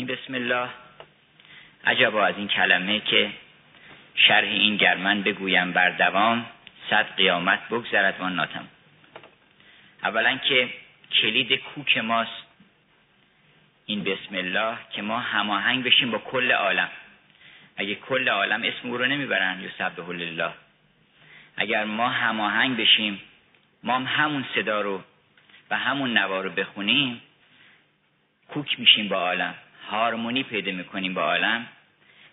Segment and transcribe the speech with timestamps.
[0.00, 0.68] این بسم الله.
[1.84, 3.30] عجبا از این کلمه که
[4.14, 6.46] شرح این گرمن بگویم بر دوام
[6.90, 8.68] صد قیامت بگذرد وان ناتم.
[10.02, 10.68] اولا که
[11.12, 12.46] کلید کوک ماست
[13.86, 16.90] این بسم الله که ما هماهنگ بشیم با کل عالم.
[17.76, 20.52] اگه کل عالم اسم او رو نمی‌برن یسبح الله
[21.56, 23.20] اگر ما هماهنگ بشیم
[23.82, 25.02] ما هم همون صدا رو
[25.70, 27.22] و همون نوا رو بخونیم
[28.48, 29.54] کوک میشیم با عالم.
[29.88, 31.66] هارمونی پیدا می‌کنیم با عالم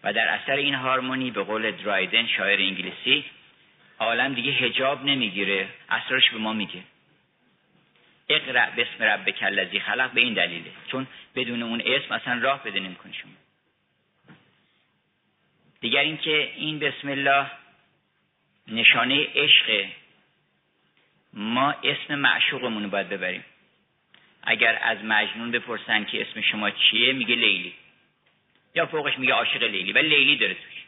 [0.03, 3.25] و در اثر این هارمونی به قول درایدن شاعر انگلیسی
[3.99, 6.83] عالم دیگه هجاب نمی‌گیره اسرارش به ما میگه.
[8.29, 12.79] اقرا بسم ربک الذی خلق به این دلیله چون بدون اون اسم اصلا راه بده
[12.79, 13.31] نمی‌کنه شما.
[15.79, 17.51] دیگر اینکه این بسم الله
[18.67, 19.85] نشانه عشق
[21.33, 23.43] ما اسم معشوقمون رو باید ببریم.
[24.49, 27.73] اگر از مجنون بپرسن که اسم شما چیه میگه لیلی.
[28.75, 30.83] یا فوقش میگه عاشق لیلی ولی لیلی داره توش.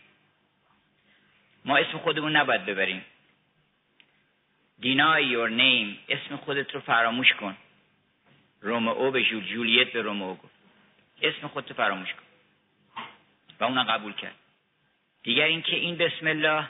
[1.66, 3.06] ما اسم خودمون نباید ببریم.
[4.80, 7.58] دینای یور نیم اسم خودت رو فراموش کن.
[8.62, 10.56] رومئو به جول جولیت به رومئو گفت.
[11.22, 12.24] اسم خودت رو فراموش کن.
[13.60, 14.36] و اونم قبول کرد.
[15.24, 16.70] دیگر اینکه این بسم الله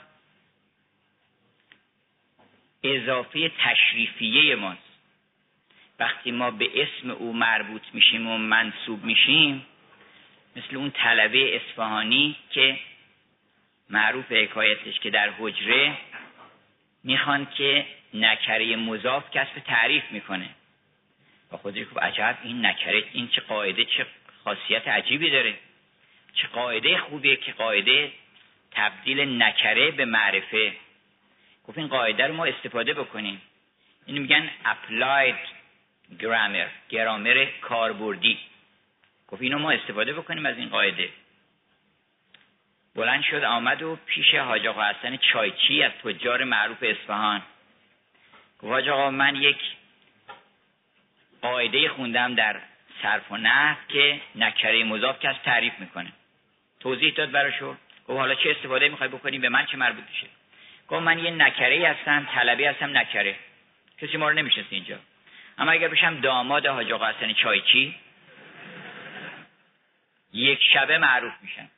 [2.82, 4.89] اضافه تشریفیه ماست.
[6.00, 9.66] وقتی ما به اسم او مربوط میشیم و منصوب میشیم
[10.56, 12.78] مثل اون طلبه اصفهانی که
[13.90, 15.96] معروف حکایتش که در حجره
[17.04, 20.48] می‌خوان که نکره مضاف کسب تعریف می‌کنه.
[21.52, 24.06] و خودش گفت عجب این نکره این چه قاعده چه
[24.44, 25.54] خاصیت عجیبی داره.
[26.34, 28.12] چه قاعده خوبیه که قاعده
[28.70, 30.72] تبدیل نکره به معرفه.
[31.66, 33.42] گفت این قاعده رو ما استفاده بکنیم.
[34.06, 35.59] این میگن applied
[36.18, 38.38] grammar گرامر کاربردی.
[39.28, 41.08] گفت اینو ما استفاده بکنیم از این قاعده.
[42.94, 47.42] بلند شد آمد و پیش حاج آقا حسن چایچی از تجار معروف اصفهان.
[48.58, 49.58] گفت حاج آقا من یک
[51.42, 52.60] قاعده خوندم در
[53.02, 56.12] صرف و نحو که نکره مضاف کس تعریف می‌کنه.
[56.80, 57.76] توضیح داد براشو
[58.08, 60.26] گفت حالا چه استفاده می‌خوای بکنیم؟ به من چه مربوط میشه؟
[60.88, 63.36] گفت من یه نکره هستم طلبی هستم نکره.
[63.98, 64.98] کسی ما رو نمی‌شناسه اینجا.
[65.60, 67.96] اما اگر بشم داماد حاج آقا حسن چایچی
[70.32, 71.70] یک شبه معروف میشم.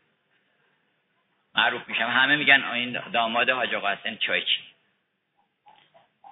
[1.54, 2.06] معروف میشم.
[2.06, 4.60] همه میگن این داماد حاج آقا حسن چایچی.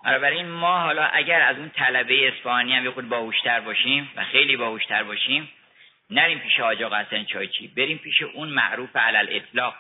[0.05, 4.57] بنابراین ما حالا اگر از اون طلبه اصفهانی هم یه خود باهوشتر باشیم و خیلی
[4.57, 5.49] باهوشتر باشیم
[6.11, 7.69] نریم پیش حاج آقا حسن چایچی.
[7.69, 9.75] بریم پیش اون معروف علل اطلاق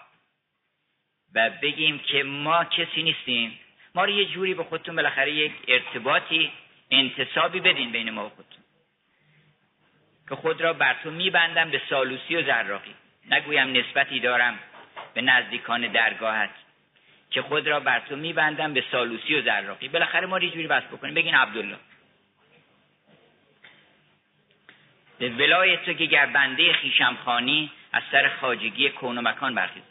[1.35, 3.59] و بگیم که ما کسی نیستیم.
[3.95, 6.53] ما رو یه جوری به خودتون بالاخره یک ارتباطی
[6.91, 8.65] انتصابی بدین بین ما و خودتون.
[10.29, 12.95] که خود را بر تو میبندم به سالوسی و زراقی.
[13.31, 14.59] نگویم نسبتی دارم
[15.15, 16.51] به نزدیکان درگاهت.
[17.31, 19.89] که خود را بر تو میبندم به سالوسی و زراقی.
[19.89, 21.15] بالاخره ما یه جوری بس بکنیم.
[21.15, 21.77] بگین عبدالله.
[25.19, 29.87] به ولای تو که گر بنده خیشم خانی از سر خاجگی کون و مکان برخیزم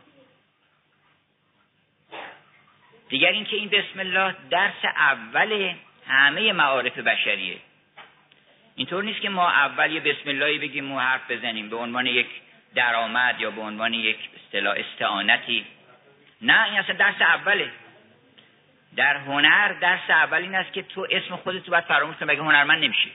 [3.10, 5.74] دیگر اینکه این بسم الله درس اول
[6.10, 7.58] همه معارف بشریه.
[8.76, 11.70] اینطور نیست که ما اول یه بسم اللهی بگیم و حرف بزنیم.
[11.70, 12.28] به عنوان یک
[12.76, 15.66] درآمد یا به عنوان یک اصطلاح استعانتی.
[16.42, 17.72] نه این اصلا درس اوله.
[18.96, 22.42] در هنر درس اول این است که تو اسم خودت رو باید فراموش کنی بگه
[22.42, 23.12] هنرمند نمیشی.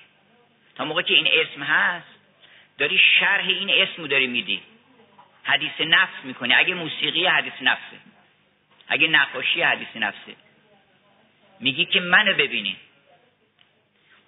[0.74, 2.06] تا موقع که این اسم هست
[2.78, 4.62] داری شرح این اسم رو داری میدی.
[5.44, 6.54] حدیث نفس می‌کنی.
[6.54, 7.96] اگه موسیقی حدیث نفسه.
[8.88, 10.34] اگه نقاشی حدیث نفسه.
[11.60, 12.83] میگی که منو ببینید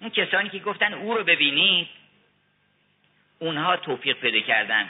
[0.01, 1.87] اون کسانی که گفتن او رو ببینید
[3.39, 4.89] اونها توفیق پیدا کردن.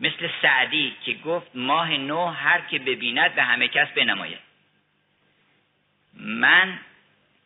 [0.00, 4.38] مثل سعدی که گفت ماه نو هر که ببیند به همه کس بنماید.
[6.14, 6.78] من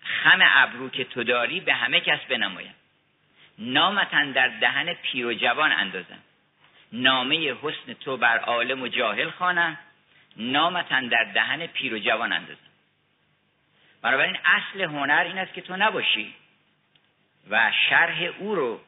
[0.01, 2.75] خم ابرو که تو داری به همه کس بنمایم
[3.59, 6.19] نامتن در دهن پیر و جوان اندازم.
[6.93, 9.79] نامه حسن تو بر عالم و جاهل خوانم.
[10.37, 12.66] نامتن در دهن پیر و جوان اندازم.
[14.03, 16.35] بنابراین اصل هنر این است که تو نباشی.
[17.51, 18.81] و شرح او رو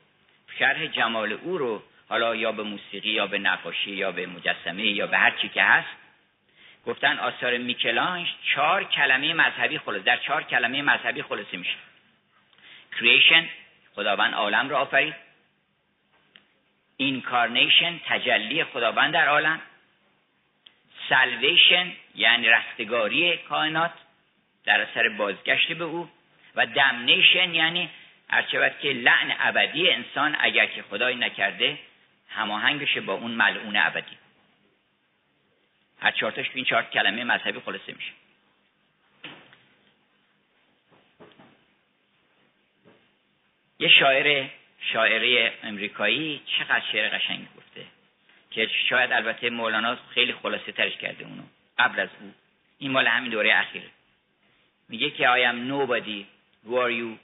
[0.59, 5.07] شرح جمال او رو حالا یا به موسیقی یا به نقاشی یا به مجسمه یا
[5.07, 5.89] به هر چی که هست
[6.87, 11.77] گفتن آثار میکلانج چهار کلمه مذهبی خلاص در چهار کلمه مذهبی خلاصه میشه.
[12.93, 13.45] Creation
[13.95, 15.15] خداوند عالم را آفرید.
[17.03, 19.61] Incarnation تجلی خداوند در عالم.
[21.11, 23.93] Salvation یعنی رستگاری کائنات.
[24.69, 26.11] در اثر بازگشت به او
[26.55, 27.91] و دمنیشن یعنی
[28.31, 31.79] هرچه که لعن ابدی انسان اگر که خدای نکرده
[32.29, 34.17] هماهنگ بشه با اون ملعون ابدی.
[36.01, 38.13] هر چهارتاش این چهار کلمه مذهبی خلاصه میشه.
[43.79, 44.49] یه شاعر
[44.93, 47.87] شاعره امریکایی چقدر شعر قشنگی گفته
[48.51, 51.43] که شاید البته مولانا خیلی خلاصه ترش کرده اونو
[51.79, 52.35] قبل از او.
[52.79, 53.98] این مال همین دوره اخیره.
[54.89, 56.25] میگه که I am nobody.
[56.67, 57.19] Who are you?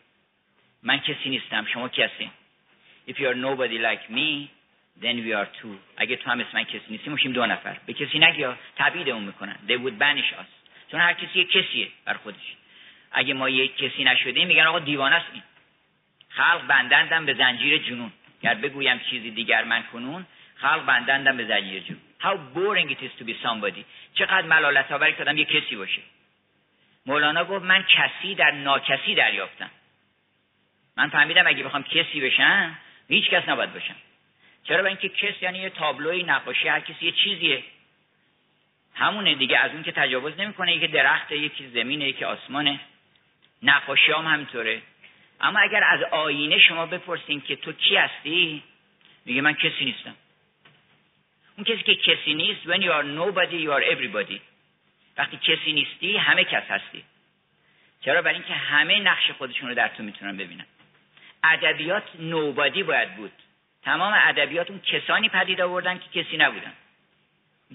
[0.83, 1.67] من کسی نیستم.
[1.73, 2.31] شما کسی.
[3.09, 4.49] If you are nobody like me
[5.03, 5.77] then we are two.
[5.97, 7.77] اگه تو هم اسم من کسی نیستی میشیم دو نفر.
[7.87, 8.57] به کسی نگیا
[9.07, 9.57] اون می‌کنن.
[9.69, 10.51] They would banish us.
[10.91, 12.55] چون هر کسی یک کسیه بر خودش.
[13.13, 15.43] اگه ما یک کسی نشده میگن آقا دیوانه است این.
[16.29, 18.13] خلق بندندم به زنجیر جنون.
[18.43, 20.27] گر بگویم چیزی دیگر من کنون
[20.57, 22.01] خلق بندندم به زنجیر جنون.
[22.21, 23.85] How boring it is to be somebody.
[24.15, 26.03] چقدر ملالت آوری کردم یه کسی باشه.
[27.07, 29.71] مولانا گفت من کسی در ناکسی دریافتم.
[30.97, 32.79] من فهمیدم اگه بخوام کسی بشم
[33.09, 33.97] هیچ کس نباید باشم
[34.65, 37.63] چرا به اینکه کس یعنی یه تابلوی نقاشی هر کسی یه چیزیه.
[38.95, 42.81] همونه دیگه از اون که تجاوز نمی‌کنه یکی درخت یکی زمینه یکی آسمانه.
[43.63, 44.83] نقاشی هم همینطوره.
[45.41, 48.63] اما اگر از آینه شما بپرسین که تو کی هستی
[49.25, 50.17] میگه من کسی نیستم.
[51.57, 54.54] اون کسی که کسی نیست when you are nobody you are everybody.
[55.19, 57.05] وقتی کسی نیستی همه کس هستی.
[58.01, 60.67] چرا؟ برای اینکه همه نقش خودشون رو در تو می‌تونن ببینن.
[61.45, 63.33] ادبیات نوبادی باید بود.
[63.83, 66.73] تمام ادبیات اون کسانی پدید آوردن که کسی نبودن.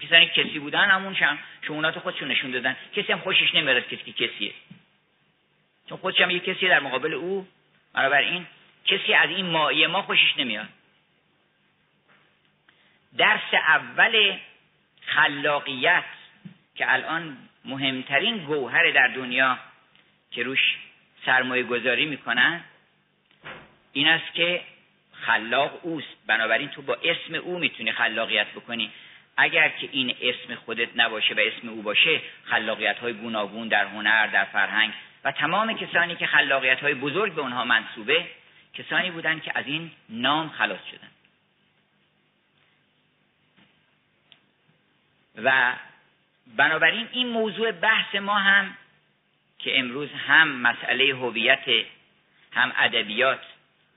[0.01, 2.75] کسانی کسی بودن همون شم شمونات خودشون نشون دادن.
[2.95, 4.53] کسی هم خوشش نمیاد کسی که کسیه.
[5.89, 7.47] چون خودش هم یه کسی در مقابل او.
[7.95, 8.45] این
[8.85, 10.67] کسی از این مایه ما خوشش نمیاد
[13.17, 14.37] درس اول
[15.05, 16.03] خلاقیت
[16.79, 19.57] که الان مهمترین گوهر در دنیا
[20.31, 20.77] که روش
[21.25, 22.63] سرمایه گذاری می‌کنن
[23.93, 24.61] این است که
[25.13, 26.17] خلاق اوست.
[26.27, 28.91] بنابراین تو با اسم او می‌تونی خلاقیت بکنی.
[29.37, 34.27] اگر که این اسم خودت نباشه و اسم او باشه خلاقیت های گوناگون در هنر
[34.27, 34.93] در فرهنگ
[35.23, 38.27] و تمام کسانی که خلاقیت های بزرگ به اونها منصوبه
[38.73, 41.07] کسانی بودند که از این نام خلاص شدن.
[45.43, 45.73] و
[46.55, 48.77] بنابراین این موضوع بحث ما هم
[49.59, 51.85] که امروز هم مسئله هویت
[52.51, 53.41] هم ادبیات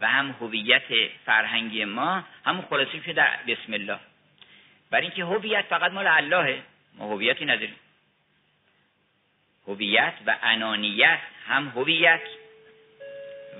[0.00, 3.98] و هم هویت فرهنگی ما همون خلاصه شده در بسم الله.
[4.90, 6.62] برای اینکه هویت فقط مال اللهه
[6.94, 7.76] ما هویتی نداریم.
[9.68, 12.22] هویت و انانیت هم هویت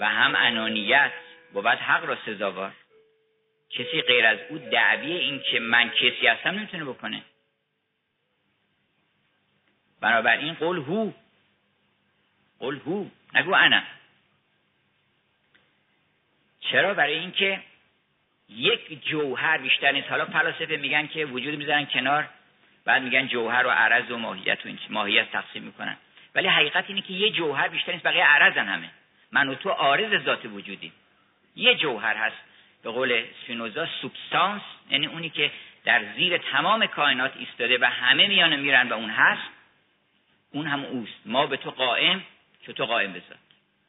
[0.01, 1.13] و هم انانیت.
[1.53, 2.73] بود حق را سزاوار.
[3.71, 7.23] کسی غیر از او دعوی این که من کسی هستم نمی‌تونه بکنه.
[10.03, 11.13] بنابراین قول هو.
[12.59, 13.07] قول هو.
[13.35, 13.83] نگو انا.
[16.61, 17.61] چرا برای اینکه
[18.49, 20.09] یک جوهر بیشتر نیست.
[20.09, 22.29] حالا فلاسفه میگن که وجود می‌ذارن کنار
[22.85, 25.97] بعد میگن جوهر و عرض و ماهیت و این ماهیت تقسیم می‌کنن.
[26.35, 28.91] ولی حقیقت اینه که یه جوهر بیشتر نیست بقیه عرضن همه.
[29.33, 30.93] من و تو عارض ذات وجودی
[31.57, 32.37] یه جوهر هست.
[32.83, 35.51] به قول سپینوزا سوبستانس یعنی اونی که
[35.85, 39.62] در زیر تمام کائنات ایستاده و همه میان میرن و اون هست.
[40.53, 41.21] اون هم اوست.
[41.27, 42.23] ما به تو قائم
[42.63, 43.39] که تو قائم بذات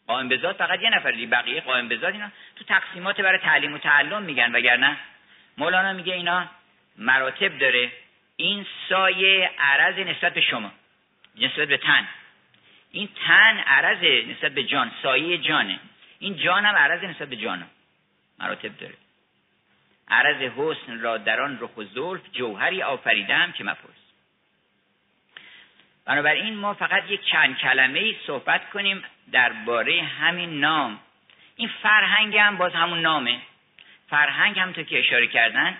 [0.07, 3.77] قائم بذات فقط یه نفر دی بقیه قائم بذات اینا تو تقسیمات برای تعلیم و
[3.77, 4.97] تعلم میگن وگرنه
[5.57, 6.47] مولانا میگه اینا
[6.97, 7.91] مراتب داره.
[8.35, 10.71] این سایه عرض نسبت به شما
[11.35, 12.07] نسبت به تن.
[12.91, 15.79] این تن عرض نسبت به جان سایه جانه.
[16.19, 17.69] این جان هم عرض نسبت به جانم
[18.39, 18.93] مراتب داره.
[20.07, 24.02] عرض حسن را در آن رخ و زلف جوهری آفریدم که مپرس.
[26.05, 30.99] بنابراین ما فقط یک چند کلمه ای صحبت کنیم درباره همین نام.
[31.55, 33.39] این فرهنگ هم باز همون نامه.
[34.09, 35.77] فرهنگ هم تو که اشاره کردن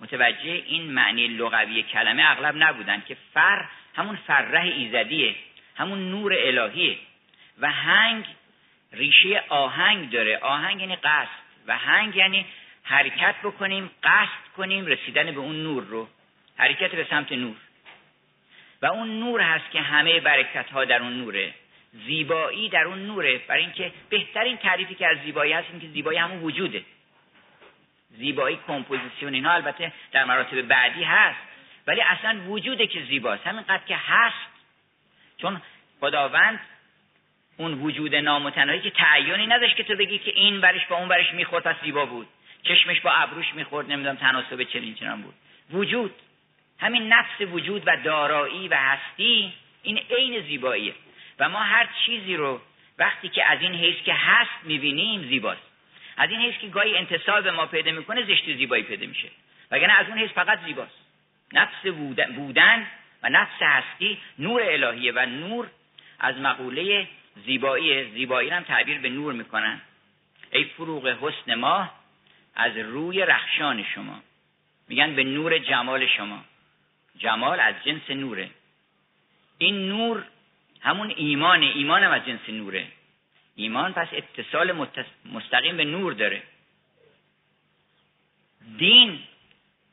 [0.00, 3.64] متوجه این معنی لغوی کلمه اغلب نبودن که فر
[3.96, 5.34] همون فرح ایزدیه
[5.76, 6.96] همون نور الهیه.
[7.58, 8.24] و هنگ
[8.92, 10.38] ریشه آهنگ داره.
[10.38, 11.40] آهنگ یعنی قصد.
[11.66, 12.46] و هنگ یعنی
[12.82, 16.08] حرکت بکنیم قصد کنیم رسیدن به اون نور رو.
[16.56, 17.56] حرکت به سمت نور.
[18.82, 21.54] و اون نور هست که همه برکت ها در اون نوره.
[21.92, 23.38] زیبایی در اون نوره.
[23.38, 26.84] برای اینکه بهترین تعریفی که از زیبایی هست این که زیبایی همون وجوده.
[28.10, 31.40] زیبایی کمپوزیسیون اینا البته در مراتب بعدی هست
[31.86, 33.46] ولی اصلا وجوده که زیباست.
[33.46, 34.50] همینقدر که هست.
[35.38, 35.62] چون
[36.00, 36.60] خداوند
[37.56, 41.32] اون وجود نامتناهی که تعیینی نداشت که تو بگی که این برش با اون برش
[41.32, 42.26] می‌خورد پس زیبا بود.
[42.62, 45.34] چشمش با ابروش می‌خورد نمی‌دونم تناسب چنین چنان بود.
[45.70, 46.14] وجود.
[46.80, 50.94] همین نفس وجود و دارایی و هستی این عین زیباییه.
[51.38, 52.60] و ما هر چیزی رو
[52.98, 55.62] وقتی که از این حیث که هست می‌بینیم زیباست.
[56.16, 59.28] از این حیث که گاهی انتصاب ما پیدا می‌کنه زشت و زیبایی پیدا میشه.
[59.70, 60.98] وگرنه از اون حیث فقط زیباست.
[61.52, 61.86] نفس
[62.36, 62.86] بودن
[63.22, 65.66] و نفس هستی نور الهیه و نور
[66.20, 67.08] از مقوله
[67.46, 69.80] زیبایی زیبایی هم تعبیر به نور می‌کنن.
[70.52, 71.90] ای فروغ حسن ما
[72.54, 74.20] از روی رخشان شما.
[74.88, 76.44] میگن به نور جمال شما.
[77.20, 78.50] جمال از جنس نوره.
[79.58, 80.24] این نور
[80.80, 82.86] همون ایمان ایمان هم از جنس نوره.
[83.56, 84.88] ایمان پس اتصال
[85.24, 86.42] مستقیم به نور داره.
[88.78, 89.18] دین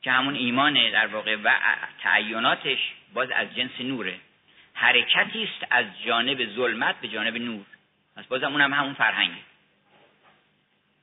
[0.02, 1.50] که همون ایمانه در واقع و
[2.00, 2.78] تعیناتش
[3.14, 4.20] باز از جنس نوره.
[4.74, 7.64] حرکتی است از جانب ظلمت به جانب نور.
[8.16, 9.42] پس بازم اونم همون فرهنگه.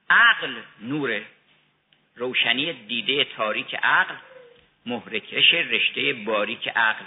[0.10, 1.25] عقل نوره.
[2.15, 4.15] روشنی دیده تاریک عقل
[4.86, 7.06] محرکش رشته باریک عقل.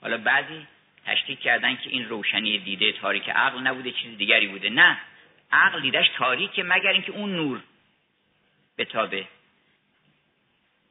[0.00, 0.66] حالا بعضی
[1.06, 4.70] تشکیک کردن که این روشنی دیده تاریک عقل نبوده چیز دیگری بوده.
[4.70, 4.98] نه
[5.52, 7.60] عقل دیدش تاریکه مگر اینکه اون نور
[8.76, 9.26] به تابه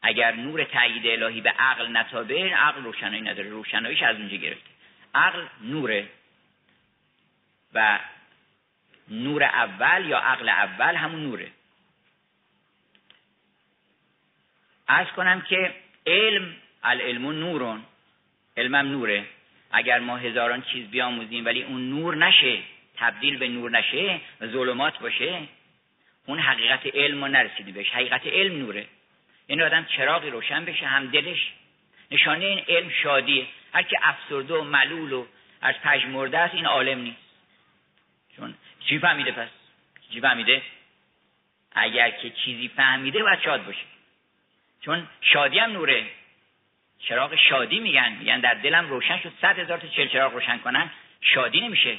[0.02, 3.50] اگر نور تایید الهی به عقل نتابه عقل روشنایی نداره.
[3.50, 4.70] روشناییش از اونجا گرفته.
[5.16, 6.10] عقل نوره
[7.74, 8.00] و
[9.08, 11.52] نور اول یا عقل اول همون نوره.
[14.88, 15.76] از کنم که
[16.08, 17.84] علم العلم نورون.
[18.58, 19.24] علمم نوره.
[19.72, 22.60] اگر ما هزاران چیز بیاموزیم ولی اون نور نشه
[22.98, 25.40] تبدیل به نور نشه و ظلمات باشه
[26.26, 27.92] اون حقیقت علم ما نرسیدیم بهش.
[27.92, 28.86] حقیقت علم نوره.
[29.50, 31.54] یعنی آدم چراغی روشن بشه هم دلش
[32.12, 33.48] نشانه این علم شادیه.
[33.74, 35.26] هر که افسرده و ملول و
[35.62, 37.28] از پژمرده است این عالم نیست.
[38.36, 39.50] چون چی فهمیده پس؟
[40.14, 40.62] چی فهمیده؟
[41.72, 43.97] اگر که چیزی فهمیده باید شاد باشه.
[44.88, 46.06] چون شادی هم نوره.
[47.00, 48.12] چراغ شادی میگن.
[48.20, 49.32] میگن در دلم روشن شد.
[49.42, 50.90] صد هزار تا چل چراغ روشن کنن.
[51.22, 51.98] شادی نمیشه.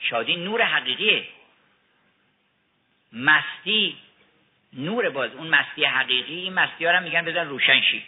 [0.00, 1.24] شادی نور حقیقیه.
[3.12, 3.96] مستی
[4.72, 5.34] نور باز.
[5.34, 8.02] اون مستی حقیقی این مستی ها میگن بذار روشن شی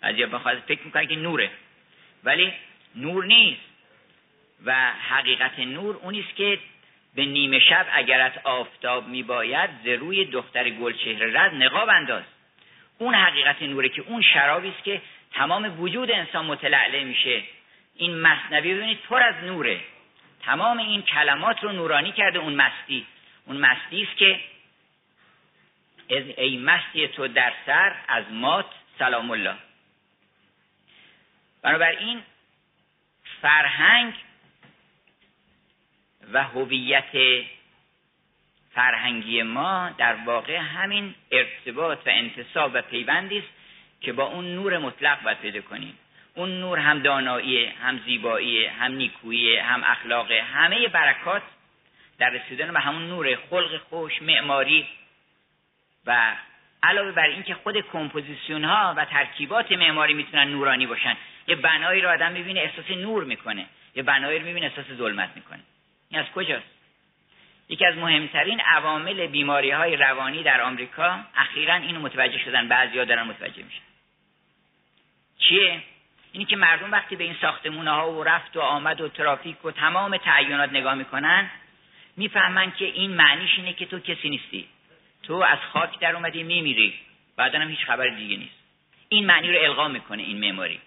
[0.00, 1.50] بعضی بخواد فکر می‌کنن که نوره.
[2.24, 2.52] ولی
[2.94, 3.60] نور نیست.
[4.64, 6.58] و حقیقت نور اونیست که
[7.14, 12.22] به نیمه شب اگرت آفتاب میباید ز روی دختر گلچهره رد نقاب انداز.
[12.98, 17.42] اون حقیقت نوره که اون شرابی است که تمام وجود انسان متلعله میشه.
[17.94, 19.80] این مصنوی ببینید پر از نوره.
[20.42, 23.06] تمام این کلمات رو نورانی کرده اون مستی.
[23.46, 24.40] اون مستی است که
[26.08, 28.66] ای مستی تو در سر از مات
[28.98, 29.54] سلام الله.
[31.62, 32.22] بنابراین
[33.42, 34.14] فرهنگ
[36.32, 37.44] و هویت
[38.76, 43.48] فرهنگی ما در واقع همین ارتباط و انتصاب و پیوندی است
[44.00, 45.98] که با اون نور مطلق باید پیدا کنیم.
[46.34, 51.42] اون نور هم دانایی هم زیبایی هم نیکویی هم اخلاق همه برکات
[52.18, 54.86] در رسیدن به همون نور خلق خوش معماری
[56.06, 56.36] و
[56.82, 61.16] علاوه بر اینکه خود composition ها و ترکیبات معماری می‌تونن نورانی باشن
[61.48, 63.66] یه بنایی رو آدم می‌بینه احساس نور می‌کنه.
[63.94, 65.60] یه بنایی رو می‌بینه احساس ظلمت می‌کنه.
[66.10, 66.75] این از کجاست؟
[67.68, 73.22] یکی از مهمترین عوامل بیماری های روانی در آمریکا اخیرا اینو متوجه شدن بعضیا دارن
[73.22, 73.82] متوجه میشن.
[75.38, 75.82] چیه؟
[76.32, 79.70] اینی که مردم وقتی به این ساختمون ها و رفت و آمد و ترافیک و
[79.70, 81.50] تمام تعینات نگاه می‌کنن
[82.16, 84.68] می‌فهمن که این معنیش اینه که تو کسی نیستی.
[85.22, 86.94] تو از خاک در اومدی میمیری.
[87.36, 88.54] بعدا هم هیچ خبر دیگه نیست.
[89.08, 90.80] این معنی رو القا می‌کنه این معماری.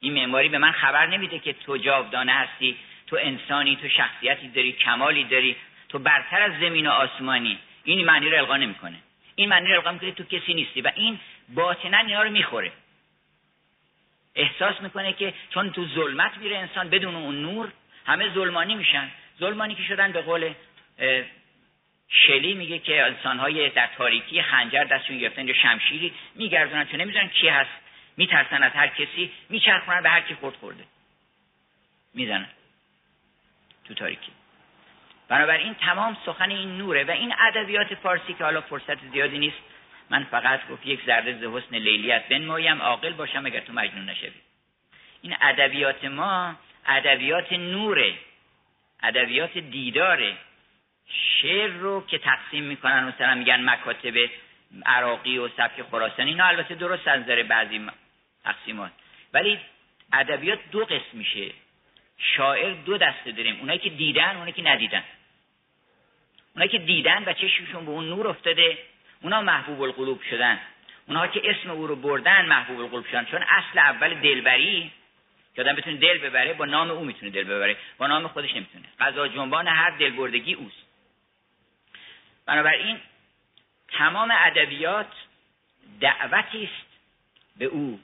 [0.00, 2.76] این معماری به من خبر نمیده که تو جاودانه هستی
[3.06, 5.56] تو انسانی تو شخصیتی داری کمالی داری.
[5.92, 7.58] تو برتر از زمین و آسمانی.
[7.84, 8.98] این معنی رو القا نمی‌کنه.
[9.34, 12.72] این معنی رو القا می‌کنه تو کسی نیستی و این باطنا اینا رو می‌خوره.
[14.34, 17.72] احساس می‌کنه که چون تو ظلمت میره انسان بدون اون نور
[18.06, 19.10] همه ظلمانی میشن.
[19.40, 20.52] ظلمانی که شدن به قول
[22.08, 26.84] شلی میگه که انسانهای در تاریکی خنجر دستشون گرفتن یا شمشیری میگردونن.
[26.88, 27.70] چون نمی‌دونن کی هست.
[28.16, 29.32] میترسن از هر کسی.
[29.48, 30.84] میچرخونن به هر کی خورد خورده.
[32.14, 32.48] می‌زنن.
[33.84, 34.32] تو تاریکی.
[35.32, 39.56] بنابراین تمام سخن این نوره و این ادبیات فارسی که حالا فرصت زیادی نیست
[40.10, 44.32] من فقط گفت یک ذره ز حسن لیلیت بنمایم عاقل باشم اگر تو مجنون نشوی.
[45.22, 46.54] این ادبیات ما
[46.86, 48.14] ادبیات نوره
[49.02, 50.36] ادبیات دیداره.
[51.40, 54.14] شعر رو که تقسیم می‌کنن مثلا میگن مکاتب
[54.86, 57.86] عراقی و سبک خراسانی اینا البته درست از نظر بعضی
[58.44, 58.92] تقسیمات.
[59.32, 59.58] ولی
[60.12, 61.50] ادبیات دو قسم میشه.
[62.18, 63.60] شاعر دو دسته داریم.
[63.60, 65.02] اونایی که دیدن اونایی که ندیدن.
[66.54, 68.78] اونایی که دیدن و چشمشون به اون نور افتاده
[69.22, 70.60] اونا محبوب القلوب شدن.
[71.08, 73.24] اونها که اسم او رو بردن محبوب القلوب شدن.
[73.24, 74.92] چون اصل اول دلبری
[75.54, 77.76] که آدم بتونه دل ببره با نام او می‌تونه دل ببره.
[77.98, 78.84] با نام خودش نمی‌تونه.
[79.00, 80.86] قضا جنبان هر دلبردگی اوست.
[82.46, 83.00] بنابراین
[83.88, 85.12] تمام ادبیات
[86.00, 86.86] دعوتی است
[87.56, 88.00] به او.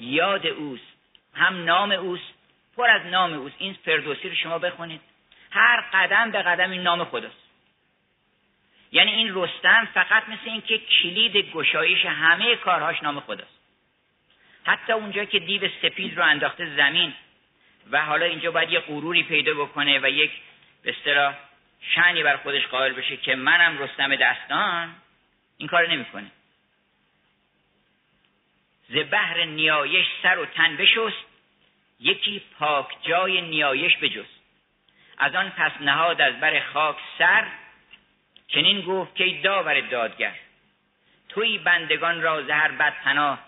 [0.00, 0.96] یاد اوست.
[1.34, 2.34] هم نام اوست.
[2.76, 3.54] پر از نام اوست.
[3.58, 5.00] این فردوسی رو شما بخونید.
[5.50, 7.45] هر قدم به قدم این نام خداست.
[8.96, 13.60] یعنی این رستم فقط مثل اینکه کلید گشایش همه کارهاش نام خداست.
[14.64, 17.14] حتی اونجا که دیو سپید رو انداخته زمین
[17.90, 20.30] و حالا اینجا باید یه غروری پیدا بکنه و یک
[20.82, 21.34] به اصطلاح
[21.80, 24.94] شنی بر خودش قائل بشه که منم رستم دستان
[25.56, 26.30] این کار نمی‌کنه.
[28.88, 31.24] ز بحر نیایش سر و تن بشست
[32.00, 34.40] یکی پاک جای نیایش بجست.
[35.18, 37.46] از آن پس نهاد از بر خاک سر
[38.48, 40.34] چنین گفت که داور دادگر
[41.28, 43.38] توی بندگان را زهر بد پناه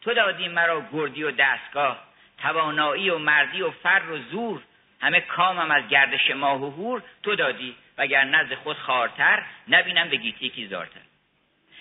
[0.00, 2.04] تو دادی مرا گردی و دستگاه
[2.38, 4.62] توانایی و مردی و فر و زور
[5.00, 10.16] همه کامم از گردش ماه و هور تو دادی وگر نزد خود خارتر نبینم به
[10.16, 11.00] گیتی کی زارتر.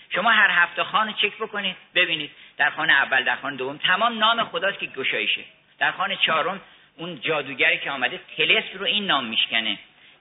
[0.09, 2.31] شما هر هفته خانه چک بکنید ببینید.
[2.57, 5.41] در خانه اول در خانه دوم تمام نام خداست که گشایشه.
[5.79, 6.61] در خانه چهارم
[6.97, 9.77] اون جادوگری که آمده تلس رو این نام میشکنه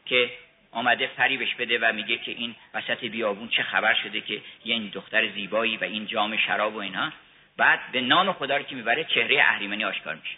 [0.07, 0.31] که
[0.77, 4.43] آمده فریبش بده و میگه که این وسط بیابون چه خبر شده که یه
[4.75, 7.13] این دختر زیبایی و این جام شراب و اینا.
[7.57, 10.37] بعد به نام خدا رو که می‌بره چهره اهریمنی آشکار میشه.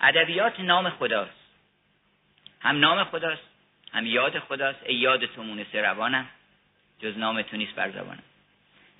[0.00, 1.40] ادبیات نام خداست.
[2.60, 3.42] هم نام خداست
[3.92, 4.82] هم یاد خداست.
[4.86, 6.28] ای یاد تو مونس روانم
[7.02, 8.22] جز نام تو نیست بر زبانم.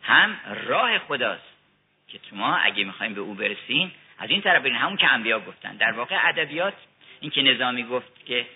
[0.02, 1.52] هم راه خداست
[2.08, 4.76] که شما اگه می‌خوایم به او برسیم از این طرف برین.
[4.76, 5.76] همون که انبیا گفتن.
[5.76, 6.74] در واقع ادبیات
[7.20, 8.46] این که نظامی گفت که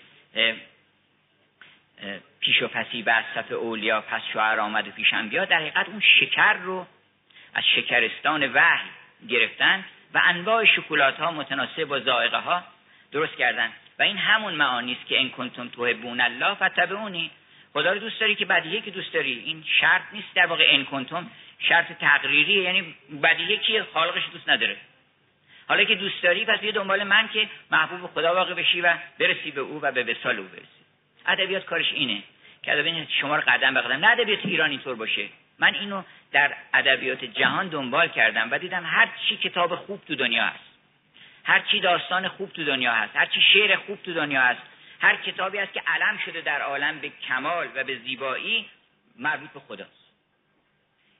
[2.39, 5.99] پیش و پسی به صف اولیا پس شعر آمد و پیش انبیا در حقیقت اون
[6.19, 6.87] شکر رو
[7.53, 8.89] از شکرستان وحی
[9.29, 12.63] گرفتن و انواع شکلات ها متناسب با ذائقه ها
[13.11, 17.31] درست کردن و این همون معانی است که ان کنتم تحبون الله فتبعونی.
[17.73, 19.43] خدا رو دوست داری که بدیهی که دوست داری.
[19.45, 24.77] این شرط نیست در واقع ان کنتم شرط تقریری یعنی بدیهی که خالقش دوست نداره.
[25.67, 29.51] حالا که دوست داری پس بیا دنبال من که محبوب خدا واقع بشی و برسی
[29.51, 30.80] به او و به وصال او برسی.
[31.25, 32.23] ادبیات کارش اینه
[32.63, 35.29] که ادبیات شما رو قدم به قدم نه ادبیات ایران اینطور باشه.
[35.59, 40.43] من اینو در ادبیات جهان دنبال کردم و دیدم هر چی کتاب خوب تو دنیا
[40.43, 40.71] هست
[41.43, 44.61] هر چی داستان خوب تو دنیا هست هر چی شعر خوب تو دنیا هست
[45.01, 48.65] هر کتابی هست که علم شده در عالم به کمال و به زیبایی
[49.19, 50.01] مربوط به خداست.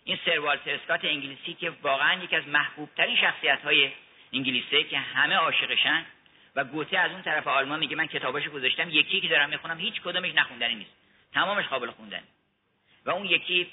[0.04, 3.92] این سر والتر اسکات انگلیسی که واقعا یکی از محبوب ترین شخصیت های
[4.34, 6.06] انگلیسه که همه عاشقشن
[6.56, 10.02] و گوته از اون طرف آلمان میگه من کتاباشو گذاشتم یکی که دارم می‌خونم هیچ
[10.02, 10.92] کدومش نخوندنی نیست.
[11.34, 12.24] تمامش قابل خوندن
[13.06, 13.72] و اون یکی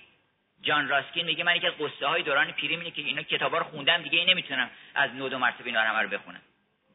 [0.62, 3.64] جان راسکین میگه من یکی از قصه های دوران پیری اینه که اینا کتابا رو
[3.64, 6.40] خوندم دیگه این نمی‌تونم از نود و مرتبه اینا رو بخونم.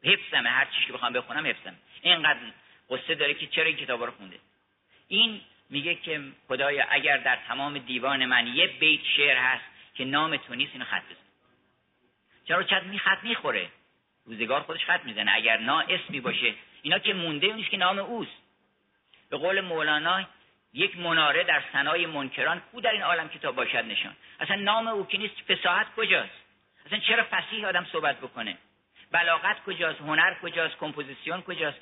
[0.03, 2.39] حفظمه هر چیزی که بخوام بخونم حفظم اینقدر
[2.89, 4.39] قصه داره که چرا این کتابا رو خونده؟
[5.07, 9.63] این میگه که خدایا اگر در تمام دیوان من یه بیت شعر هست
[9.95, 11.19] که نام تو نیست اینو خط بزن.
[12.47, 13.69] چرا چت می خط می‌خوره؟
[14.25, 15.31] روزگار خودش خط می‌زنه.
[15.35, 18.37] اگر نا اسمی باشه اینا که مونده نیست که نام اوست.
[19.29, 20.25] به قول مولانا
[20.73, 25.07] یک مناره در سنای منکران کو در این عالم کتاب باشد نشان؟ اصلا نام او
[25.07, 26.43] که نیست فساحت کجاست؟
[26.85, 28.57] اصلا چرا فسیح آدم صحبت بکنه؟
[29.11, 31.77] بلاغت کجاست؟ هنر کجاست؟ کمپوزیسیون کجاست؟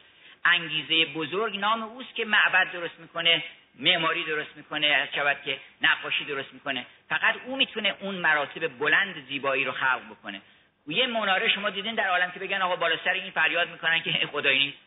[0.46, 3.44] انگیزه بزرگ نام اوست که معبد درست می‌کنه
[3.76, 6.86] معماری درست می‌کنه از شود که نقاشی درست می‌کنه.
[7.10, 10.42] فقط او می‌تونه اون مراتب بلند زیبایی رو خلق بکنه.
[10.88, 14.12] یه مناره شما دیدین در عالم که بگن آقا بالا سر این فریاد می‌کنن که
[14.32, 14.78] خدایی نیست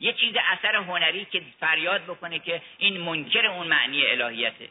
[0.00, 4.68] یه چیز اثر هنری که فریاد بکنه که این منکر اون معنی الهیته.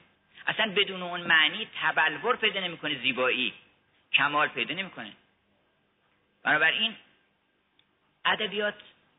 [0.47, 3.53] اصلا بدون اون معنی تبلور پیدا نمی‌کنه زیبایی.
[4.13, 5.11] کمال پیدا نمی‌کنه.
[6.43, 6.95] بنابراین
[8.25, 8.75] ادبیات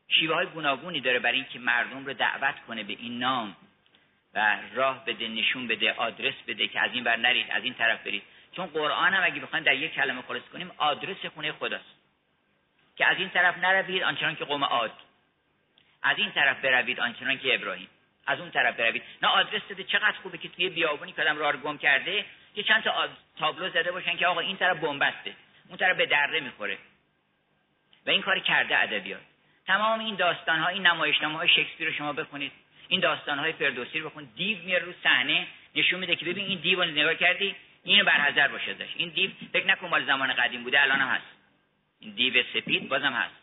[0.07, 3.55] شیوه های گوناگونی داره برای اینکه مردم رو دعوت کنه به این نام
[4.33, 8.03] و راه بده نشون بده آدرس بده که از این بر نرید از این طرف
[8.03, 8.23] برید.
[8.57, 11.97] چون قرآن هم اگه بخوایم در یک کلمه خلاص کنیم آدرس خونه خداست.
[12.95, 14.91] که از این طرف نروید آنچنان که قوم عاد
[16.03, 17.87] از این طرف بروید آنچنان که ابراهیم.
[18.27, 19.03] از اون طرف بروید.
[19.21, 22.83] نه آدرس داده چقدر خوبه که توی بیابونی که آدم رو گم کرده که چند
[22.83, 23.07] تا
[23.39, 25.33] تابلو زده باشن که آقا این طرف بنبسته.
[25.67, 26.77] اون طرف به دره می‌خوره.
[28.05, 29.21] و این کار کرده ادبیات.
[29.67, 32.51] تمام این داستان ها این نمایشنامه های شکسپیر رو شما بخونید.
[32.87, 34.27] این داستان های فردوسی رو بخون.
[34.35, 37.55] دیو میاره رو صحنه نشون میده که ببین این دیو رو نگاه کردی
[37.87, 38.93] اینو بر حذر باشه داشت.
[38.97, 41.25] این دیو فکر نکن مال زمان قدیم بوده الان هم هست.
[41.99, 43.35] این دیو سپید بازم هست.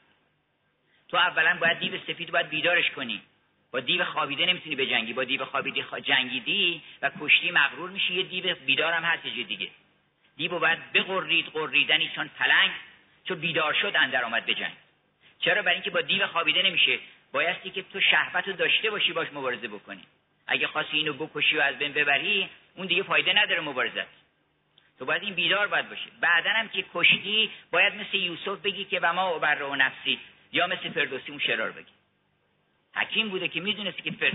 [1.09, 3.20] تو اولا باید دیو سفید باید بیدارش کنی.
[3.70, 5.12] با دیو خوابیده نمی‌تونی به جنگی.
[5.12, 9.68] با دیو خوابیده جنگیدی و کشتی مغرور میشی یه دیو بیدار هم هست یه دیگه.
[10.37, 12.70] دیو باید بقرید قریدنی چون پلنگ
[13.24, 14.72] چون بیدار شد اندر آمد به جنگ.
[15.38, 16.98] چرا؟ برای اینکه با دیو خوابیده نمیشه.
[17.33, 20.02] بایستی که تو شهوت رو داشته باشی باش مبارزه بکنی.
[20.46, 24.23] اگه خواستی اینو بکشی و از بین ببری اون دیگه فایده نداره مبارزت.
[24.98, 29.00] تو باید این بیدار باید باشه بعدا هم که کشتی باید مثل یوسف بگی که
[29.02, 30.20] و ما بر و نفسی
[30.52, 31.92] یا مثل فردوسی اون شرار بگی.
[32.94, 34.33] حکیم بوده که می‌دونستی که فر...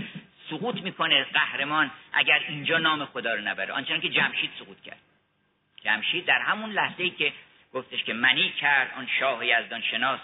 [0.50, 3.72] سقوط می‌کنه قهرمان اگر اینجا نام خدا رو نبره.
[3.72, 5.00] آنچنان که جمشید سقوط کرد.
[5.84, 7.32] جمشید در همون لحظه ای که
[7.72, 10.20] گفتش که منی کرد آن شاه یزدان شناس.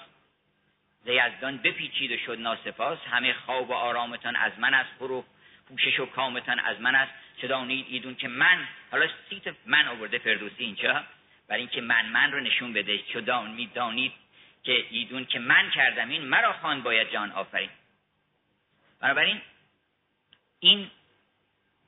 [1.04, 2.98] ز یزدان بپیچید و شد ناسپاس.
[3.10, 5.24] همه خواب و آرامتان از من است فرو
[5.68, 7.12] پوشش و کامتان از من است.
[7.36, 11.04] چه دانید ایدون که من حالا سیت من آورده فردوسی اینجا
[11.48, 14.12] برای اینکه من من رو نشون بده چه دان می‌دانید
[14.62, 17.70] که ایدون که من کردم این مرا خان باید جان آفرین.
[19.00, 19.40] بنابراین
[20.60, 20.90] این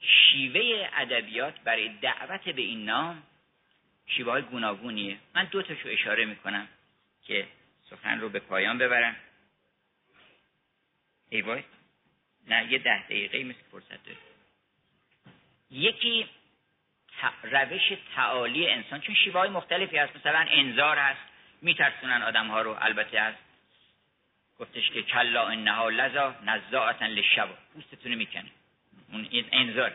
[0.01, 3.23] شیوه ادبیات برای دعوت به این نام
[4.07, 5.19] شیوه های گوناگونیه.
[5.35, 6.69] من دو تاشو اشاره می‌کنم
[7.25, 7.49] که
[7.91, 9.17] سخن رو به پایان ببرم.
[11.31, 11.63] ای وای
[12.47, 14.28] نه یه ده دقیقه مثل فرصت داره.
[15.79, 16.29] یکی
[17.43, 21.21] روش تعالی انسان چون شیوه های مختلفی هست مثلا انذار هست
[21.63, 23.39] میترسونن آدم ها رو البته هست.
[24.59, 28.51] گفتش که کلا انها لذا نزاعتا للشبا پوستتون می‌کنه.
[29.13, 29.93] اون انذار.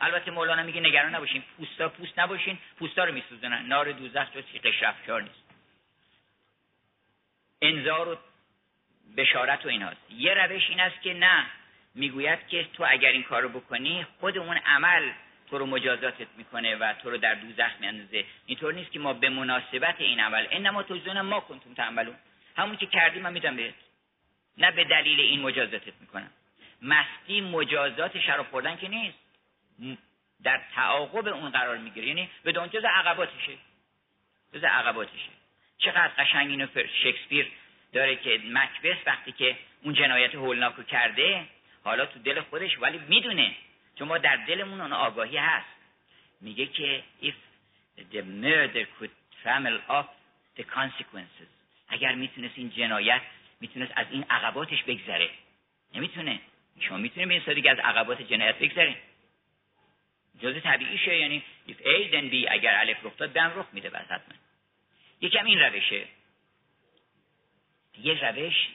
[0.00, 4.86] البته مولانا میگه نگران نباشین پوستا پوست نباشین پوستا رو میسوزنن نار دوزخ جز قشر
[4.86, 5.44] افشار نیست.
[7.62, 8.16] انذار و
[9.16, 11.46] بشارت و این هست یه روش این است که نه
[11.94, 15.10] می‌گوید که تو اگر این کارو بکنی خود اون عمل
[15.50, 18.24] تو رو مجازاتت می‌کنه و تو رو در دوزخ میاندازه.
[18.46, 22.14] اینطور نیست که ما به مناسبت این عمل انما توزون ما کنتم تعملون
[22.56, 23.74] همون که کردی من میدم بهت.
[24.58, 26.30] نه به دلیل این مجازاتت می‌کنم.
[26.82, 29.18] مستی مجازات شراب خوردن که نیست.
[30.42, 33.52] در تعاقب اون قرار می‌گیره یعنی به اون جز عقباتشه.
[34.54, 35.30] جز عقباتشه.
[35.78, 36.66] چقدر قشنگ اینو
[37.02, 37.50] شکسپیر
[37.92, 41.46] داره که مکبس وقتی که اون جنایت هولناکو کرده
[41.88, 43.54] حالا تو دل خودش ولی می‌دونه.
[43.98, 45.66] چون ما در دلمون اون آگاهی هست.
[46.40, 47.34] میگه که if
[48.12, 49.10] the murder could
[49.42, 50.06] trammel off
[50.58, 51.48] the consequences.
[51.88, 53.22] اگر می‌تونست این جنایت
[53.60, 55.30] می‌تونست از این عقباتش بگذره.
[55.94, 56.40] نمی‌تونه.
[56.80, 58.96] شما می‌تونید به سادگی از عقبات جنایت بگذره
[60.40, 61.16] جز طبیعیشه.
[61.16, 62.52] یعنی if A then B.
[62.52, 64.34] اگر الف رخ داد دم رخ میده بس حتما
[65.20, 66.04] یکم این روشه.
[68.02, 68.68] یه روش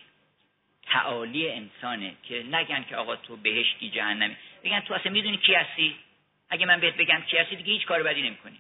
[0.94, 4.36] تعالی انسانه که نگن که آقا تو بهشتی جهنمی.
[4.64, 5.96] بگن تو اصلا می‌دونی کی هستی؟
[6.50, 8.60] اگه من بهت بگم کی هستی دیگه هیچ کار بدی نمی‌کنی.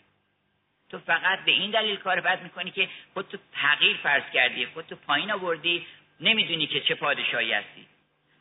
[0.89, 4.86] تو فقط به این دلیل کار بد می‌کنی که خود تو تغییر فرض کردی خود
[4.86, 5.86] تو پایین آوردی
[6.19, 7.86] نمی‌دونی که چه پادشاهی هستی.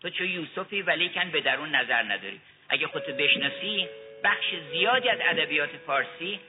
[0.01, 2.41] تو چه یوسفی ولی کن به درون نظر نداری.
[2.69, 3.89] اگه خودتو بشناسی
[4.25, 6.41] بخش زیادی از ادبیات فارسی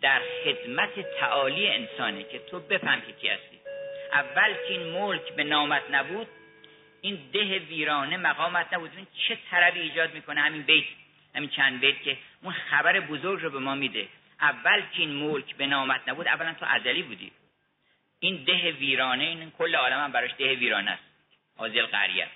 [0.00, 3.49] در خدمت تعالی انسانه که تو بفهم که کی هستی.
[4.12, 6.28] اول که این ملک به نامت نبود
[7.00, 8.90] این ده ویرانه مقامت نبود.
[8.96, 10.84] این چه طربی ایجاد می‌کنه؟ همین بیت
[11.34, 14.08] همین چند بیت که اون خبر بزرگ رو به ما میده.
[14.40, 17.32] اول که این ملک به نامت نبود اولا تو ازلی بودی.
[18.20, 21.02] این ده ویرانه این کل عالم هم براش ده ویرانه است.
[21.56, 22.26] حاضر قریه.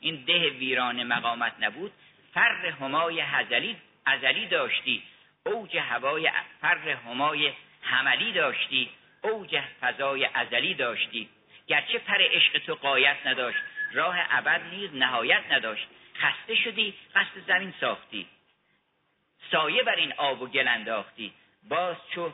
[0.00, 1.92] این ده ویرانه مقامت نبود.
[2.34, 5.02] فر همای هزلی ازلی داشتی.
[5.46, 8.90] اوج هوای فر همای حملی داشتی.
[9.22, 11.28] اوج فضای ازلی داشتی.
[11.66, 13.58] گرچه پر عشق تو قایت نداشت.
[13.92, 15.86] راه ابد نیز نهایت نداشت.
[16.14, 18.26] خسته شدی قصد زمین ساختی.
[19.50, 21.32] سایه بر این آب و گل انداختی.
[21.68, 22.32] باز چو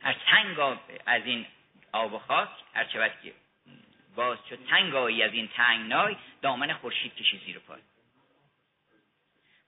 [0.00, 1.46] از تنگ از این
[1.92, 3.32] آب و خاک هر که
[4.14, 7.80] باز چو تنگایی از این تنگنای دامن خورشید کشی زیر پای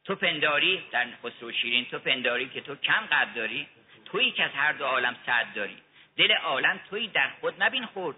[0.04, 3.68] تو پنداری در خسرو شیرین تو پنداری که تو کم قد داری.
[4.04, 5.76] تویی که از هر دو عالم صد داری.
[6.16, 8.16] دل عالم تویی در خود نبین خورد.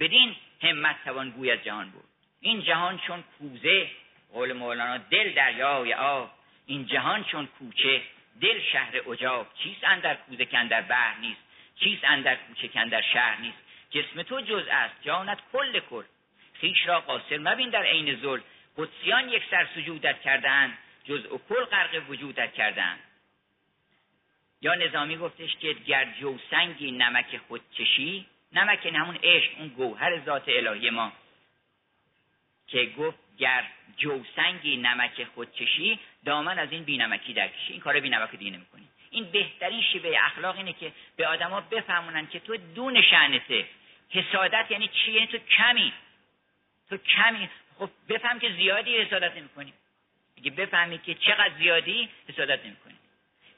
[0.00, 2.04] بدین همت توان گوی از جهان بود
[2.40, 3.90] این جهان چون کوزه
[4.32, 6.30] قول مولانا دل دریای آب.
[6.66, 8.02] این جهان چون کوچه
[8.40, 9.46] دل شهر اجاب.
[9.54, 11.40] چیست اندر کوزه کن در بحر نیست؟
[11.80, 13.58] چیست اندر کوچه کن در شهر نیست؟
[13.90, 16.04] جسم تو جز است جانت کل کل.
[16.60, 18.40] خیش را قاصر مبین در عین زل
[18.76, 22.98] قدسیان یک سر سجودت کردهاند جز و کل غرق وجودت کردهاند.
[24.60, 30.48] یا نظامی گفتش که گر جوسنگی نمک خود چشی نمک همون عشق اون گوهر ذات
[30.48, 31.12] الهی ما.
[32.66, 33.64] که گفت گر
[33.96, 38.88] جوسنگی نمک خود چشی دامن از این بینمکی در کشی این کار بینمک دیگه نمی‌کنی.
[39.10, 43.68] این بهترین شیوه اخلاق اینه که به آدما بفهمونن که تو دون شعنته
[44.10, 45.92] حسادت یعنی چی یعنی تو کمی.
[46.88, 47.48] تو کمی.
[47.78, 49.72] خب بفهم که زیادی حسادت نمی‌کنی.
[50.38, 52.97] اگه بفهمی که چقدر زیادی حسادت نمی‌کنی.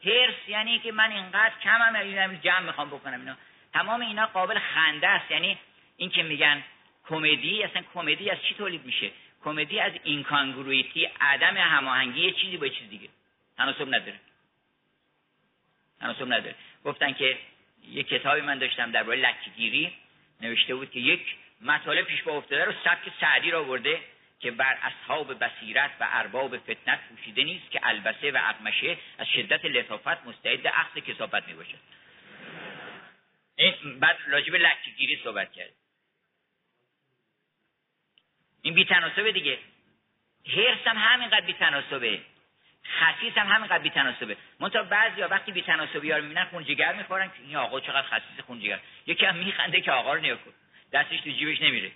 [0.05, 3.37] هرس یعنی که من اینقدر کمم هم جمع می‌خوام بکنم اینا
[3.73, 5.31] تمام اینا قابل خنده است.
[5.31, 5.59] یعنی
[5.97, 6.63] این که میگن
[7.09, 9.11] کمدی اصلا کمدی از چی تولید میشه؟
[9.45, 13.09] کمدی از اینکانگرویتی عدم هماهنگی یه چیزی با چیز دیگه.
[13.57, 14.21] تناسب نداره.
[16.01, 16.55] تناسب نداره.
[16.85, 17.39] گفتن که
[17.89, 19.93] یه کتابی من داشتم درباره لکگیری.
[20.41, 24.01] نوشته بود که یک مطالب پیش با افتاده رو سبک سعدی را برده
[24.41, 29.65] که بر اصحاب بصیرت و ارباب فتنت پوشیده نیست که البسه و اقمشه از شدت
[29.65, 31.79] لطافت مستعد عقص کسافت می باشد
[33.57, 35.71] این بعد راجب لکگیری صحبت کرد.
[38.63, 39.59] این بیتناسبه دیگه.
[40.47, 42.21] هرس هم همینقدر بیتناسبه.
[42.85, 44.37] خصیص هم همینقدر بیتناسبه.
[44.61, 48.81] منتها بعضی وقتی بیتناسبی ها رو می‌بینن خونجگر می‌خورن که این آقا چقدر خصیص خونجگر.
[49.07, 50.39] یکی هم میخنده که آقا رو نیا
[50.93, 51.93] دستش تو جیبش نمیره.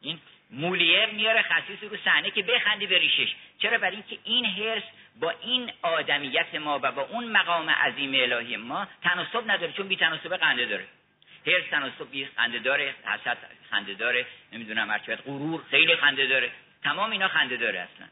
[0.00, 0.20] این
[0.50, 3.34] مولیر میاره خصیص رو صحنه که بخندی به ریشش.
[3.58, 4.82] چرا؟ برای اینکه این هرس
[5.20, 9.96] با این آدمیت ما و با اون مقام عظیم الهی ما تناسب نداره چون بی
[9.96, 10.84] تناسب خنده داره.
[11.46, 12.06] هرس تناسب
[12.36, 13.38] خنده داره حسد
[13.70, 16.50] خنده داره نمی‌دونم هرچی غرور خیلی خنده داره.
[16.82, 18.06] تمام اینا خنده داره اصلا.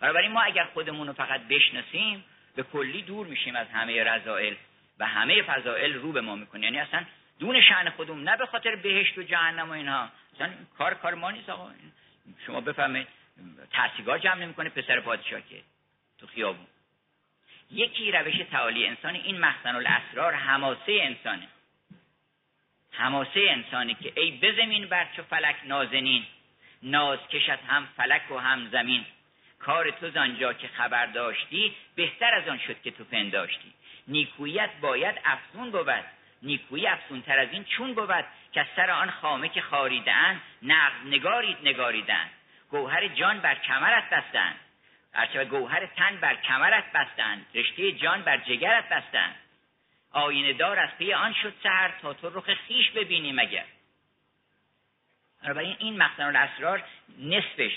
[0.00, 2.24] بنابراین ما اگر خودمون رو فقط بشناسیم
[2.56, 4.54] به کلی دور میشیم از همه رضائل
[4.98, 6.64] و همه فضائل رو به ما می‌کنه.
[6.64, 7.04] یعنی اصلا
[7.38, 10.08] دون شعن خودمون نه به خاطر بهشت و جهنم و اینها.
[10.78, 11.70] کار کار ما نیست آقا.
[12.46, 13.06] شما بفهمید
[13.72, 15.62] تحصیگاه جمع نمی‌کنه پسر پادشاه که
[16.18, 16.66] تو خیابون.
[17.70, 21.48] یکی روش تعالی انسان این مخزن الاسرار حماسه انسانه.
[22.90, 26.26] حماسه انسانی که ای بزمین بر چو فلک نازنین
[26.82, 29.04] ناز کشت هم فلک و هم زمین.
[29.58, 33.72] کار تو زانجا که خبر داشتی بهتر از آن شد که تو پنداشتی.
[34.08, 36.04] نیکویت باید افزون بود.
[36.42, 38.24] نیکویی افزونتر از این چون بود.
[38.56, 42.30] که سر آن خامه که خاریدن نقد نگارید نگاریدن
[42.70, 44.56] گوهر جان بر کمرت بستند
[45.12, 49.36] هرچه گوهر تن بر کمرت بستند رشته جان بر جگرت بستند
[50.10, 53.64] آینه دار از پی آن شد سهر تا تو رخ خیش ببینی مگر.
[55.42, 56.84] بنابراین این مخزن الاسرار
[57.18, 57.72] نصفش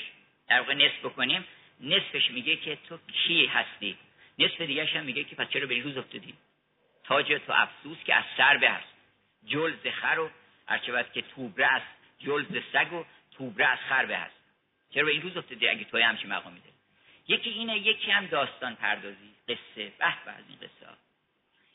[0.48, 1.46] در واقع نصف بکنیم
[1.80, 3.98] نصفش میگه که تو کی هستی؟
[4.40, 6.34] نصف دیگه هم میگه که پس چرا به این روز افتادی؟
[7.04, 8.72] تاج تو افسوس که از سر به
[9.46, 10.30] جلز خر و
[10.70, 11.82] هرچه که توبره از
[12.20, 13.06] جلز سگ و
[13.38, 14.36] توبره از خر به هست.
[14.94, 16.74] چرا به این روز افتادی اگه توی همچین مقامی داری؟
[17.28, 19.34] یکی اینه یکی هم داستان پردازی.
[19.48, 20.94] قصه به به از این قصه ها.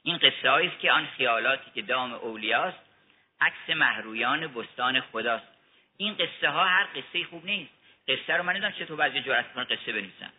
[0.02, 2.78] این قصه است که آن خیالاتی که دام اولیاست
[3.40, 5.46] عکس محرویان بستان خداست.
[5.96, 7.70] این قصه ها هر قصه خوب نیست.
[8.09, 10.33] قصه رو من نمی‌دونم چطور بعضی جرأت کنن قصه بنویسن.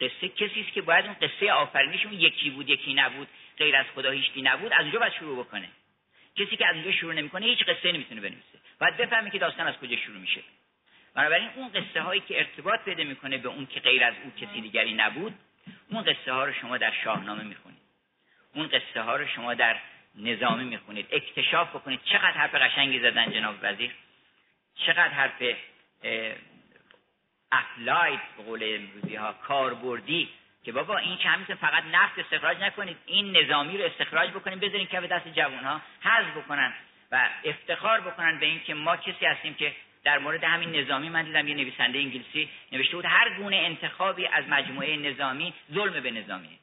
[0.00, 4.10] قصه کسی است که باید اون قصه آفرینیشون یکی بود یکی نبود غیر از خدا
[4.10, 5.68] هیچکی نبود از اونجا باید شروع بکنه.
[6.38, 8.58] کسی که از اونجا شروع نمی‌کنه هیچ قصه نمی‌تونه بنویسه.
[8.80, 10.40] باید بفهمه که داستان از کجا شروع میشه.
[11.14, 14.60] بنابراین اون قصه هایی که ارتباط پیدا می‌کنه به اون که غیر از او کسی
[14.60, 15.34] دیگری نبود
[15.90, 17.78] اون قصه ها رو شما در شاهنامه می‌خونید.
[18.54, 19.76] اون قصه ها رو شما در
[20.14, 21.06] نظامی می‌خونید.
[21.10, 22.00] اکتشاف بکنید.
[22.04, 23.90] چقدر حرف قشنگی زدن جناب وزیر.
[24.74, 25.42] چقدر حرف
[27.52, 30.28] اپلاید به قول امروزی ها کاربردی.
[30.68, 34.86] که بابا این که همیشه فقط نفت استخراج نکنید این نظامی رو استخراج بکنید بذارین
[34.86, 36.72] کف دست جوان ها حذف بکنن
[37.12, 39.72] و افتخار بکنن به اینکه ما کسی هستیم که
[40.04, 44.44] در مورد همین نظامی من دیدم یه نویسنده انگلیسی نوشته بود هر گونه انتخابی از
[44.48, 46.58] مجموعه نظامی ظلم به نظامی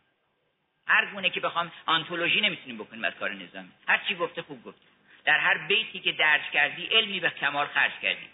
[0.88, 3.72] هر گونه که بخوام آنتولوژی نمی‌تونیم بکنیم از کار نظامی.
[3.88, 4.86] هر چی گفته خوب گفته.
[5.24, 8.28] در هر بیتی که درج کردی علمی به کمال خرج کردی.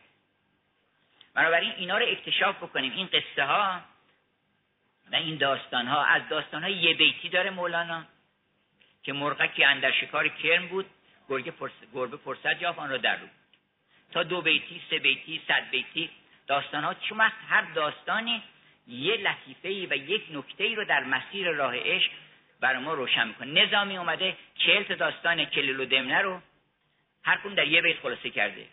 [1.34, 2.92] بنابراین اینا رو اکتشاف بکنیم.
[2.92, 3.82] این قصه ها
[5.12, 8.04] و این داستان ها از داستان های یه بیتی داره مولانا
[9.04, 10.86] که مرغکی اندر شکار کرم بود
[11.94, 13.28] گربه فرصت یافت آن را در رو
[14.12, 16.10] تا دو بیتی سه بیتی صد بیتی
[16.48, 18.44] داستان ها چون هر داستانی
[18.88, 22.12] یه لطیفه و یک نکته رو در مسیر راه عشق
[22.60, 23.66] برای ما روشن می‌کنه.
[23.66, 26.42] نظامی اومده چهل تا داستان کلیل و دمنه رو
[27.24, 28.68] هر کدوم در یه بیت خلاصه کرده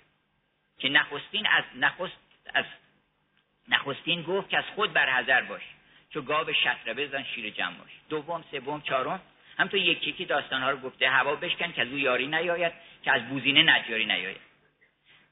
[0.79, 2.17] که نخستین از نخست
[2.55, 2.65] از
[3.69, 5.63] نخستین گفت که از خود برحذر باش.
[6.11, 9.21] چو گاو شطره بزن شیر جمع باش دوم سوم چهارم.
[9.59, 13.13] هم تو یکی داستان ها رو گفته هوا بشکن که از او یاری نیاید که
[13.13, 14.41] از بوزینه نجاری نیاید.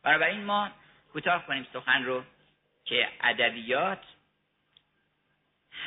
[0.03, 0.71] بنابراین ما
[1.13, 2.23] کوتاه کنیم سخن رو
[2.85, 4.03] که ادبیات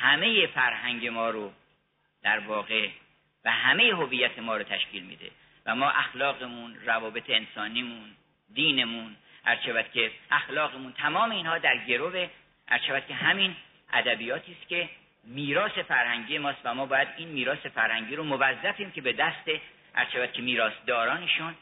[0.00, 1.52] همه فرهنگ ما رو
[2.22, 2.88] در واقع
[3.44, 5.30] و همه هویت ما رو تشکیل میده
[5.66, 8.10] و ما اخلاقمون روابط انسانیمون
[8.54, 12.28] دینمون هرچود که اخلاقمون تمام اینها در گروه
[12.68, 13.56] هرچود که همین
[13.92, 14.88] ادبیاتی است که
[15.24, 19.50] میراث فرهنگی ماست و ما باید این میراث فرهنگی رو موظفیم که به دست
[19.94, 21.54] هرچود که میراثدارانشون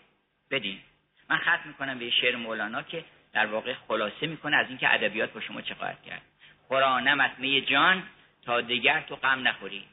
[0.50, 0.82] بدیم.
[1.28, 5.40] من ختم می‌کنم به شعر مولانا که در واقع خلاصه می‌کنه از اینکه ادبیات با
[5.40, 6.22] شما چه خواهد کرد.
[6.68, 8.02] قرآنم می جان
[8.44, 9.84] تا دیگر تو غم نخوری.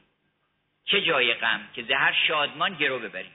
[0.85, 3.31] چه جای غم که زهر شادمان گرو ببری.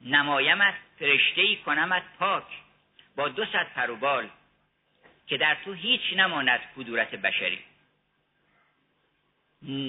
[0.00, 2.44] نمایمت فرشته ای کنمت پاک.
[3.16, 4.28] با دو صد پروبال
[5.32, 7.58] که در تو هیچ نماند کدورت بشری.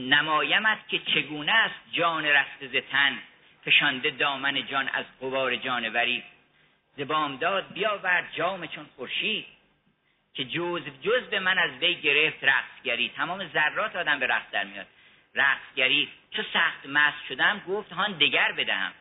[0.09, 3.19] نمایمت که چگونه است جان رسته ز تن
[3.65, 6.23] فشانده دامن جان از قبار جانوری.
[6.97, 9.45] ز بامداد بیاورد جام چون خورشید
[10.33, 14.63] که جز جز به من از وی گرفت رقصگری تمام ذرات آدم به رقص در
[14.63, 14.87] میاد.
[15.35, 18.91] رقصگری چو سخت مست شدم گفت هان دگر بدهم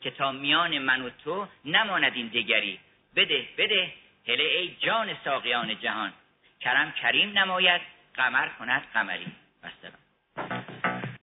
[0.00, 2.78] که تا میان من و تو نماند این دگری.
[3.16, 4.01] بده بده.
[4.28, 6.12] هله ای جان ساقیان جهان.
[6.60, 7.80] کرم کریم نماید
[8.14, 9.26] قمر کند قمری.
[9.62, 10.01] بسته